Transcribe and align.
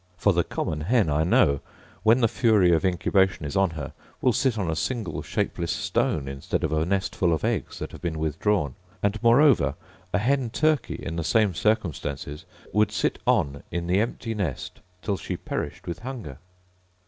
For 0.17 0.33
the 0.33 0.43
common 0.43 0.81
hen, 0.81 1.11
I 1.11 1.23
know, 1.23 1.59
when 2.01 2.21
the 2.21 2.27
fury 2.27 2.71
of 2.73 2.83
incubation 2.83 3.45
is 3.45 3.55
on 3.55 3.69
her, 3.69 3.93
will 4.19 4.33
sit 4.33 4.57
on 4.57 4.67
a 4.67 4.75
single 4.75 5.21
shapeless 5.21 5.71
stone 5.71 6.27
instead 6.27 6.63
of 6.63 6.73
a 6.73 6.87
nest 6.87 7.15
full 7.15 7.31
of 7.31 7.43
eggs 7.43 7.77
that 7.77 7.91
have 7.91 8.01
been 8.01 8.17
withdrawn: 8.17 8.73
and, 9.03 9.21
moreover, 9.21 9.75
a 10.11 10.17
hen 10.17 10.49
turkey, 10.49 10.95
in 10.95 11.17
the 11.17 11.23
same 11.23 11.53
circumstances, 11.53 12.45
would 12.73 12.91
sit 12.91 13.19
on 13.27 13.61
in 13.69 13.85
the 13.85 13.99
empty 14.01 14.33
nest 14.33 14.79
till 15.03 15.17
she 15.17 15.37
perished 15.37 15.85
with 15.85 15.99
hunger. 15.99 16.39